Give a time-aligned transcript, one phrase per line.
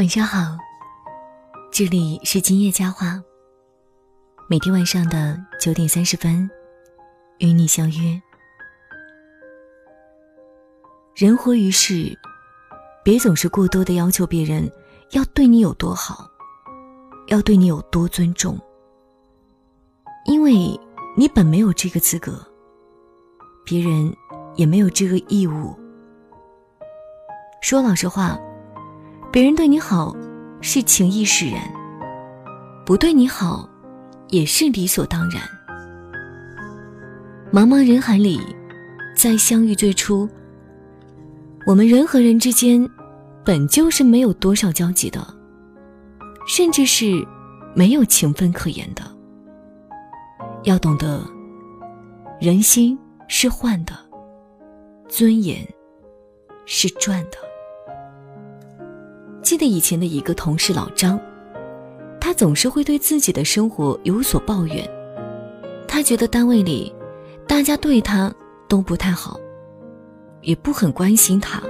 [0.00, 0.56] 晚上好，
[1.70, 3.22] 这里是今夜佳话。
[4.48, 6.48] 每天晚上的九点三十分，
[7.36, 8.22] 与你相约。
[11.14, 12.18] 人活于世，
[13.04, 14.72] 别总是过多的要求别人
[15.10, 16.26] 要对你有多好，
[17.26, 18.58] 要对你有多尊重，
[20.24, 20.80] 因为
[21.14, 22.42] 你本没有这个资格，
[23.66, 24.10] 别人
[24.56, 25.78] 也没有这个义务。
[27.60, 28.40] 说老实话。
[29.32, 30.16] 别人对你好，
[30.60, 31.60] 是情义使然；
[32.84, 33.68] 不对你好，
[34.28, 35.40] 也是理所当然。
[37.52, 38.40] 茫茫人海里，
[39.16, 40.28] 在相遇最初，
[41.64, 42.88] 我们人和人之间，
[43.44, 45.24] 本就是没有多少交集的，
[46.44, 47.24] 甚至是
[47.72, 49.02] 没有情分可言的。
[50.64, 51.22] 要懂得，
[52.40, 53.92] 人心是换的，
[55.08, 55.64] 尊严
[56.66, 57.49] 是赚的。
[59.50, 61.20] 记得以前的一个同事老张，
[62.20, 64.88] 他总是会对自己的生活有所抱怨。
[65.88, 66.94] 他觉得单位里
[67.48, 68.32] 大家对他
[68.68, 69.40] 都不太好，
[70.42, 71.60] 也不很关心他。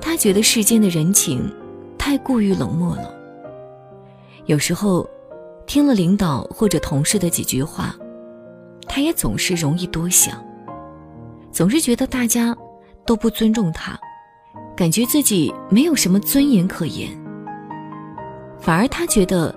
[0.00, 1.48] 他觉得世间的人情
[1.96, 3.14] 太过于冷漠了。
[4.46, 5.08] 有时候
[5.66, 7.94] 听了领导或者同事的几句话，
[8.88, 10.44] 他也总是容易多想，
[11.52, 12.52] 总是觉得大家
[13.06, 13.96] 都不尊重他。
[14.76, 17.08] 感觉自己没有什么尊严可言，
[18.58, 19.54] 反而他觉得，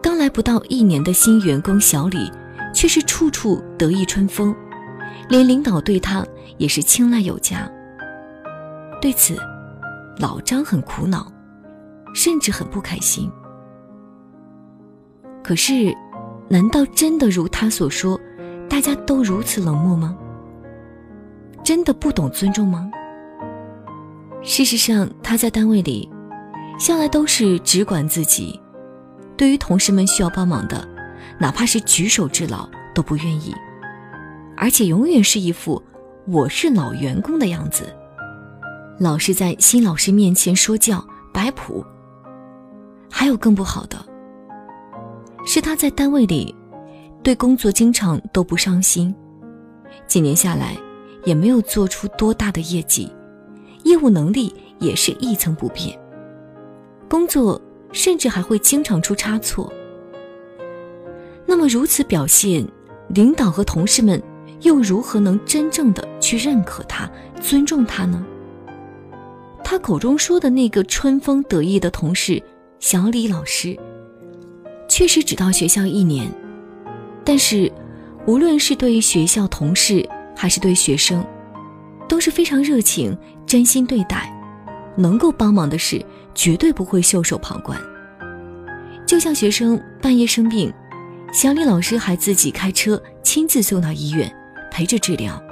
[0.00, 2.30] 刚来不到一年的新员工小李，
[2.72, 4.54] 却是处处得意春风，
[5.28, 6.24] 连领导对他
[6.58, 7.68] 也是青睐有加。
[9.00, 9.36] 对此，
[10.18, 11.26] 老张很苦恼，
[12.14, 13.28] 甚至很不开心。
[15.42, 15.92] 可是，
[16.48, 18.18] 难道真的如他所说，
[18.68, 20.16] 大家都如此冷漠吗？
[21.64, 22.88] 真的不懂尊重吗？
[24.44, 26.10] 事实上，他在单位里，
[26.76, 28.60] 向来都是只管自己，
[29.36, 30.86] 对于同事们需要帮忙的，
[31.38, 33.54] 哪怕是举手之劳都不愿意，
[34.56, 35.80] 而且永远是一副
[36.26, 37.84] 我是老员工的样子，
[38.98, 41.84] 老是在新老师面前说教摆谱。
[43.08, 44.04] 还有更不好的，
[45.46, 46.52] 是他在单位里，
[47.22, 49.14] 对工作经常都不上心，
[50.08, 50.76] 几年下来，
[51.24, 53.08] 也没有做出多大的业绩。
[53.84, 55.98] 业务能力也是一成不变，
[57.08, 57.60] 工作
[57.92, 59.72] 甚至还会经常出差错。
[61.46, 62.66] 那么如此表现，
[63.08, 64.22] 领导和同事们
[64.62, 67.10] 又如何能真正的去认可他、
[67.40, 68.24] 尊重他呢？
[69.64, 72.42] 他口中说的那个春风得意的同事
[72.78, 73.76] 小李老师，
[74.88, 76.30] 确实只到学校一年，
[77.24, 77.70] 但是
[78.26, 81.24] 无论是对学校同事还是对学生，
[82.08, 83.16] 都是非常热情。
[83.46, 84.32] 真心对待，
[84.96, 86.04] 能够帮忙的事
[86.34, 87.78] 绝对不会袖手旁观。
[89.06, 90.72] 就像学生半夜生病，
[91.32, 94.32] 小李老师还自己开车亲自送到医院，
[94.70, 95.42] 陪着治疗。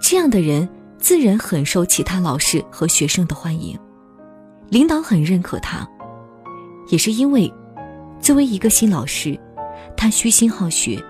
[0.00, 3.76] 这样的人自然很受其他老师和学生的欢迎，
[4.68, 5.88] 领导很认可他，
[6.88, 7.52] 也是因为
[8.20, 9.36] 作为一个新老师，
[9.96, 11.02] 他虚心好学。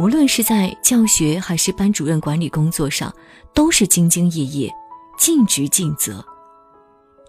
[0.00, 3.14] 无论是在教学还是班主任管理工作上，
[3.52, 4.72] 都是兢兢业业、
[5.18, 6.24] 尽职尽责。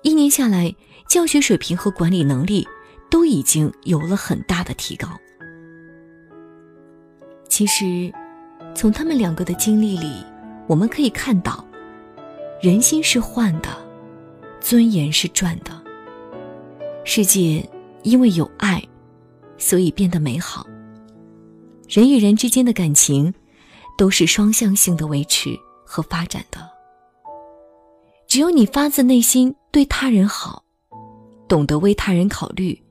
[0.04, 0.74] 一年下来，
[1.10, 2.66] 教学水平和管理能力
[3.10, 5.10] 都已经有了很大的提高。
[7.50, 8.10] 其实，
[8.74, 10.24] 从他们两个的经历里，
[10.66, 11.68] 我们可以看到，
[12.62, 13.68] 人心是换的，
[14.62, 15.78] 尊严是赚的。
[17.04, 17.70] 世界
[18.04, 18.82] 因为有爱，
[19.58, 20.66] 所以变得美好。
[21.92, 23.34] 人与人之间的感情，
[23.98, 26.66] 都是双向性的维持和发展的。
[28.30, 30.64] 只有你发自内心对他人好，
[31.50, 32.82] 懂得为他人考虑，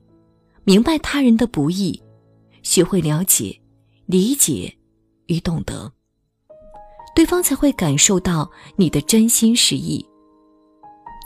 [0.65, 1.99] 明白他人的不易，
[2.61, 3.59] 学会了解、
[4.05, 4.71] 理解
[5.25, 5.91] 与懂得，
[7.15, 10.05] 对方才会感受到你的真心实意，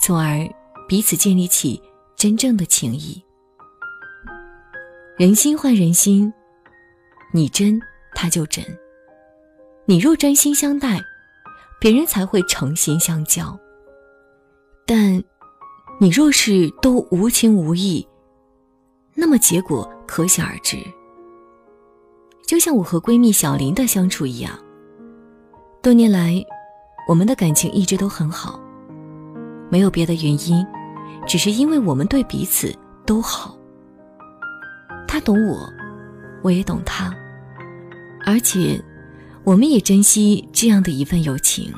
[0.01, 0.49] 从而
[0.87, 1.81] 彼此建立起
[2.15, 3.21] 真正的情谊。
[5.17, 6.33] 人心换人心。
[7.35, 7.77] 你真，
[8.13, 8.63] 他就真。
[9.83, 11.03] 你若真心相待，
[11.81, 13.59] 别人才会诚心相交。
[14.85, 15.21] 但，
[15.99, 18.07] 你若是都无情无义，
[19.13, 20.77] 那么结果可想而知。
[22.47, 24.57] 就像我和闺蜜小林的相处一样，
[25.83, 26.41] 多年来，
[27.05, 28.57] 我们的感情一直都很好，
[29.69, 30.65] 没有别的原因，
[31.27, 32.73] 只是因为我们对彼此
[33.05, 33.57] 都好。
[35.05, 35.69] 他懂我，
[36.41, 37.13] 我也懂他。
[38.25, 38.81] 而且，
[39.43, 41.71] 我们也珍惜这样的一份友情，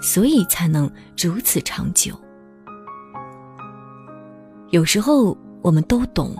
[0.00, 0.88] 所以才能
[1.20, 2.14] 如此长久。
[4.70, 6.36] 有时候我们都懂，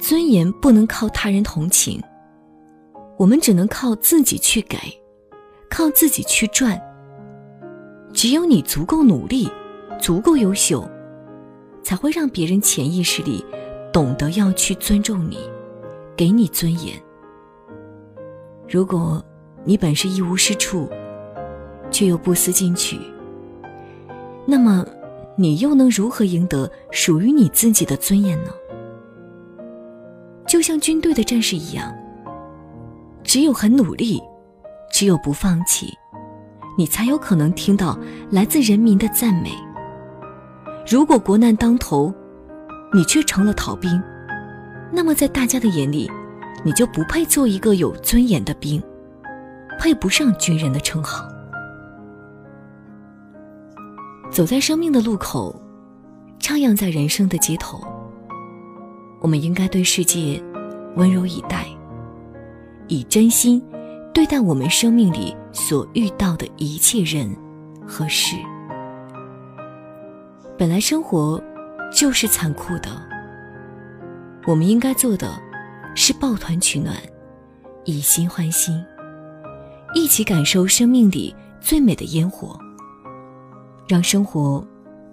[0.00, 2.02] 尊严不能靠他人同情，
[3.16, 4.76] 我们只能靠自己去给，
[5.70, 6.76] 靠自己去赚。
[8.12, 9.48] 只有你足够努力，
[10.00, 10.84] 足够优秀，
[11.84, 13.46] 才会让别人潜意识里
[13.92, 15.38] 懂得要去尊重你，
[16.16, 17.00] 给你尊严。
[18.68, 19.24] 如果
[19.64, 20.88] 你本是一无是处，
[21.90, 22.98] 却又不思进取，
[24.46, 24.86] 那么。
[25.38, 28.50] 你又能如何赢得属于你自己的尊严呢？
[30.46, 31.94] 就像军队的战士一样，
[33.22, 34.18] 只有很努力，
[34.90, 35.92] 只有不放弃，
[36.78, 37.98] 你才有可能听到
[38.30, 39.52] 来自人民的赞美。
[40.90, 42.10] 如果国难当头，
[42.94, 44.02] 你却成了逃兵，
[44.90, 46.10] 那么在大家的眼里，
[46.66, 48.82] 你就不配做一个有尊严的兵，
[49.78, 51.24] 配不上军人的称号。
[54.32, 55.54] 走在生命的路口，
[56.40, 57.80] 徜徉在人生的街头，
[59.20, 60.42] 我们应该对世界
[60.96, 61.66] 温柔以待，
[62.88, 63.62] 以真心
[64.12, 67.32] 对待我们生命里所遇到的一切人
[67.86, 68.34] 和事。
[70.58, 71.40] 本来生活
[71.94, 72.90] 就是残酷的，
[74.48, 75.30] 我们应该做的
[75.96, 76.94] 是抱团取暖，
[77.84, 78.80] 以心换心，
[79.94, 82.56] 一起感受生命里最美的烟火。
[83.88, 84.66] 让生活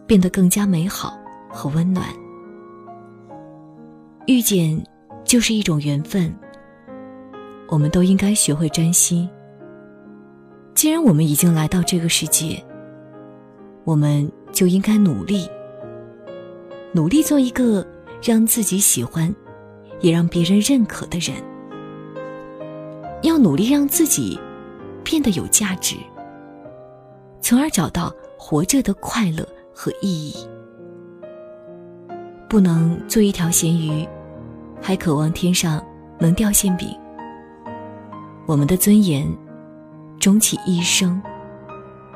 [0.05, 1.17] 变得更加美好
[1.49, 2.07] 和温暖。
[4.25, 4.83] 遇见
[5.23, 6.33] 就是一种缘分，
[7.69, 9.29] 我们都应该学会珍惜。
[10.73, 12.61] 既然我们已经来到这个世界，
[13.83, 15.47] 我们就应该努力，
[16.91, 17.85] 努力做一个
[18.23, 19.33] 让自己喜欢，
[20.03, 21.35] 也让别人认可的人。
[23.23, 24.39] 要努力让自己
[25.03, 25.95] 变得有价值，
[27.41, 28.13] 从而找到。
[28.45, 30.35] 活着的快乐和意义，
[32.49, 34.05] 不能做一条咸鱼，
[34.81, 35.81] 还渴望天上
[36.19, 36.89] 能掉馅饼。
[38.45, 39.25] 我们的尊严，
[40.19, 41.21] 终其一生，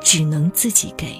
[0.01, 1.17] 只能自己给。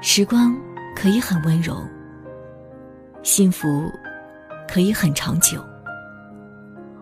[0.00, 0.56] 时光
[0.94, 1.76] 可以很温柔，
[3.24, 3.90] 幸福
[4.68, 5.60] 可以很长久。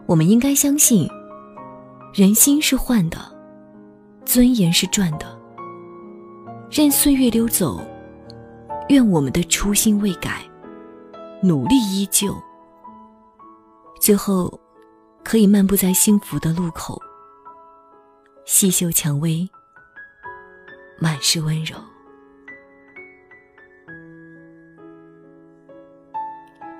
[0.06, 1.06] 我们应该相信，
[2.14, 3.19] 人心是换的。
[4.24, 5.26] 尊严是赚的，
[6.70, 7.82] 任岁月溜走，
[8.88, 10.48] 愿我们的初心未改，
[11.42, 12.32] 努力依旧，
[14.00, 14.58] 最后
[15.24, 17.02] 可以漫步在幸福的路口，
[18.46, 19.46] 细嗅蔷薇，
[21.00, 21.76] 满是温柔。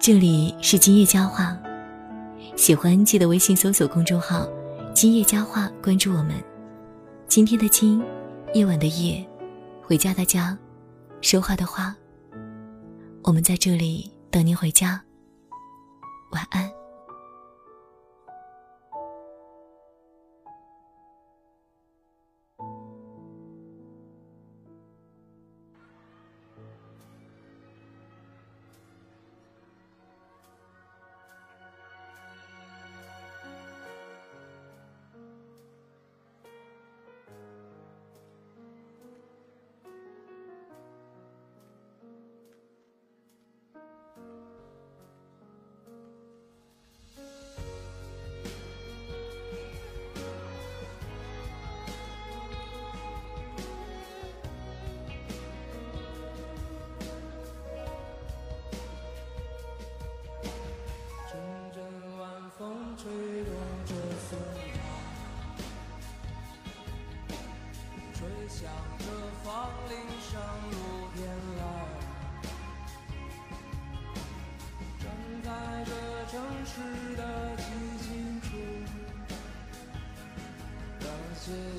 [0.03, 1.57] 这里是今夜佳话，
[2.57, 4.49] 喜欢记得微信搜索公众号
[4.93, 6.43] “今夜佳话”，关注我们。
[7.29, 8.03] 今天的今，
[8.53, 9.25] 夜晚的夜，
[9.81, 10.59] 回家的家，
[11.21, 11.95] 说话的话。
[13.23, 15.01] 我们在这里等您回家。
[16.33, 16.82] 晚安。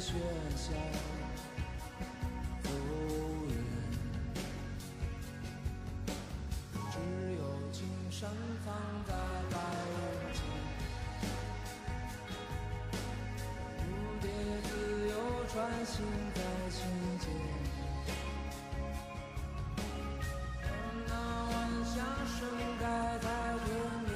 [0.04, 0.12] 雪
[0.58, 0.74] 下
[2.62, 2.70] 走
[3.48, 3.56] 远，
[6.92, 6.96] 只
[7.38, 7.42] 有
[7.72, 8.30] 青山
[8.66, 8.68] 藏
[9.08, 9.14] 在
[9.50, 9.56] 白
[9.88, 9.96] 云
[10.34, 10.44] 间，
[13.80, 13.82] 蝴
[14.22, 14.28] 蝶
[14.64, 14.70] 自
[15.08, 15.12] 由
[15.48, 15.56] 穿
[15.86, 15.96] 行
[16.36, 16.38] 在
[16.70, 16.76] 清
[17.20, 17.26] 间，
[21.08, 21.12] 那
[21.50, 21.56] 晚
[21.86, 21.96] 霞
[22.28, 22.38] 盛
[22.78, 22.84] 开
[23.22, 23.26] 在
[23.64, 23.68] 天
[24.04, 24.12] 边，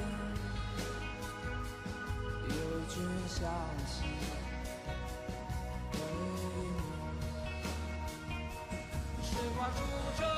[2.46, 2.52] 有
[2.90, 2.94] 君
[3.26, 3.40] 相
[3.86, 3.96] 惜。
[9.58, 10.37] Hoa